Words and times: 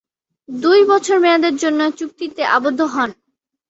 দুই 0.49 0.79
বছর 0.85 1.17
মেয়াদের 1.19 1.55
জন্যে 1.55 1.85
চুক্তিতে 1.99 2.43
আবদ্ধ 2.55 2.79
হন। 2.93 3.09